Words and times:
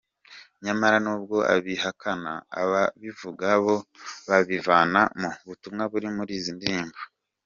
Nyamara 0.65 0.97
n’ubwo 1.03 1.37
abihakana 1.55 2.33
ababivuga 2.61 3.47
bo 3.63 3.75
babivana 4.27 5.01
mu 5.19 5.29
butumwa 5.47 5.83
buri 5.91 6.07
muri 6.17 6.33
izi 6.39 6.53
ndirimbo. 6.57 6.99